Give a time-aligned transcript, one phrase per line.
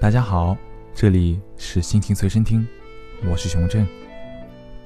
[0.00, 0.56] 大家好，
[0.94, 2.66] 这里是心情随身听，
[3.30, 3.86] 我是熊振。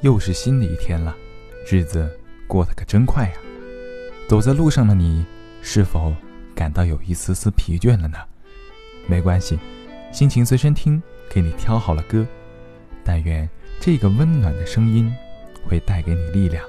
[0.01, 1.15] 又是新的一天了，
[1.71, 2.11] 日子
[2.49, 3.35] 过得可真快呀！
[4.29, 5.25] 走在路上的你，
[5.63, 6.13] 是否
[6.53, 8.19] 感到有一丝丝疲倦了呢？
[9.07, 9.57] 没关系，
[10.11, 11.01] 心情随身听
[11.31, 12.27] 给你挑好了歌，
[13.05, 15.15] 但愿这个温暖的声音
[15.65, 16.67] 会带给你力量。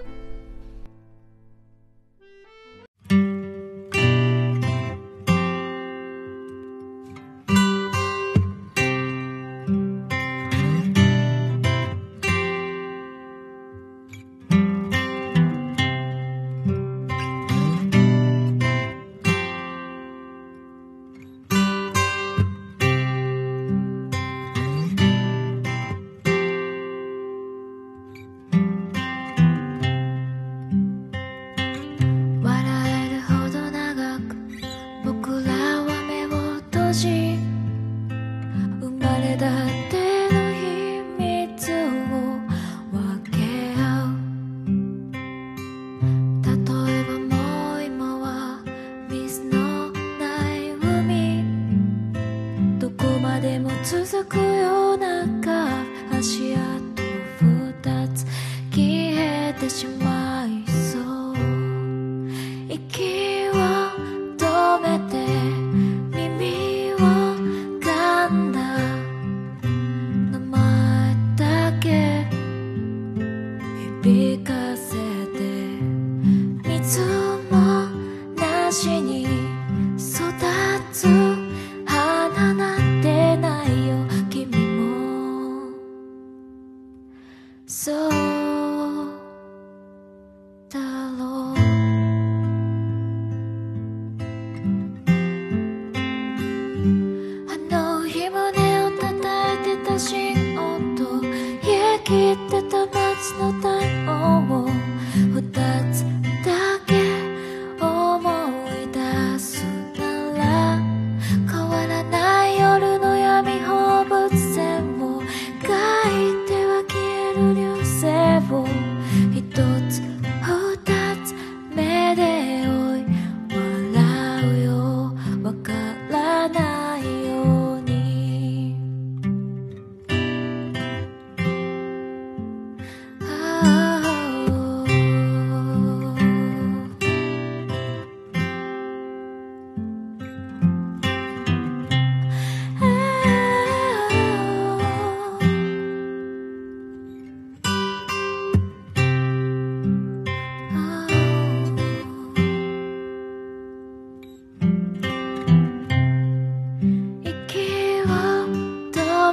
[39.35, 39.84] 的
[74.05, 74.54] Because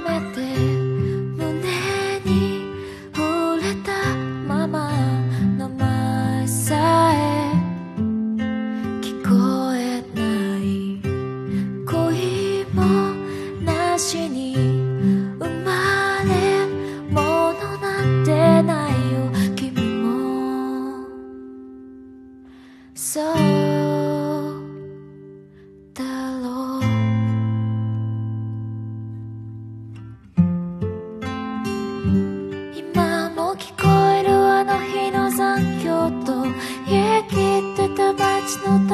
[0.00, 0.71] promete.
[38.54, 38.91] It's not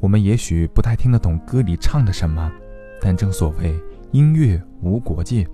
[0.00, 2.50] 我们也许不太听得懂歌里唱的什么，
[3.02, 3.78] 但正所谓
[4.12, 5.46] 音乐无国界，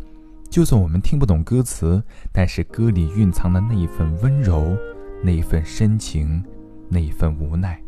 [0.48, 2.00] 就算我们听不懂歌词，
[2.32, 4.76] 但是歌里蕴藏的那一份温柔，
[5.20, 6.42] 那一份深情，
[6.88, 7.82] 那一份无奈，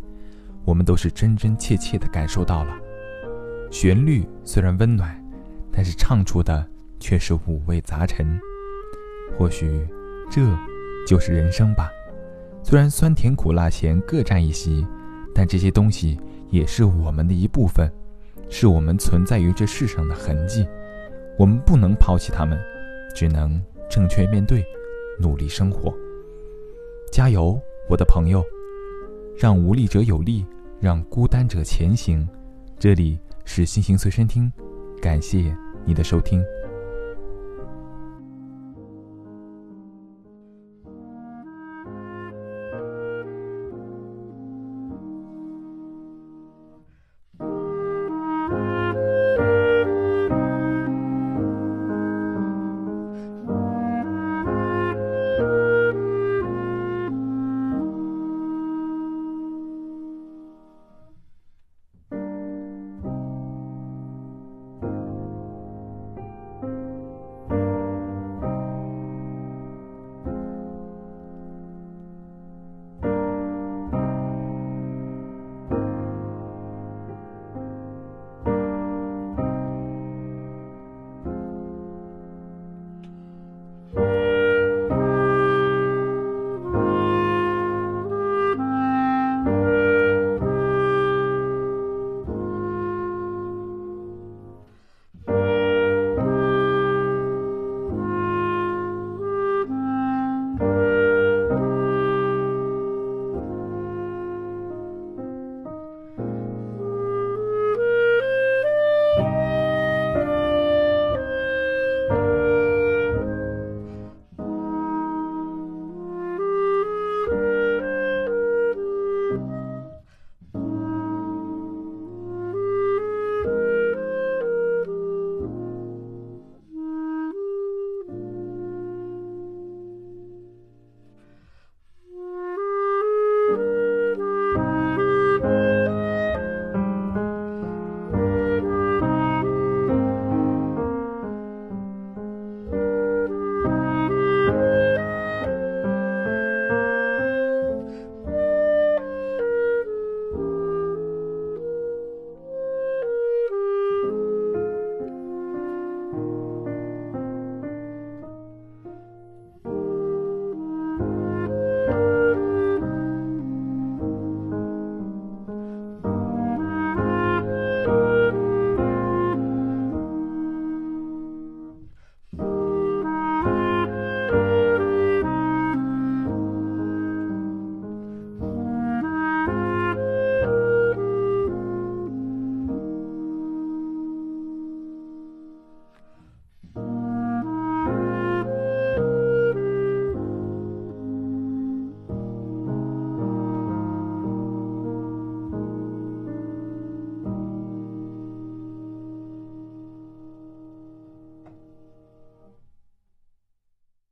[0.64, 2.76] 我们都是真真切切地感受到了。
[3.70, 5.16] 旋律虽然温暖，
[5.70, 6.68] 但是唱出的
[6.98, 8.26] 却是五味杂陈。
[9.38, 9.86] 或许，
[10.28, 10.42] 这
[11.06, 11.88] 就是人生吧。
[12.64, 14.84] 虽然酸甜苦辣咸各占一席，
[15.32, 16.18] 但这些东西
[16.50, 17.90] 也是我们的一部分，
[18.48, 20.66] 是我们存在于这世上的痕迹。
[21.38, 22.58] 我们不能抛弃他们，
[23.14, 24.64] 只能正确面对，
[25.20, 25.94] 努力生活。
[27.12, 28.44] 加油，我的朋友！
[29.38, 30.44] 让无力者有力，
[30.80, 32.28] 让孤单者前行。
[32.78, 34.52] 这里是心情随身听，
[35.00, 36.42] 感谢你的收听。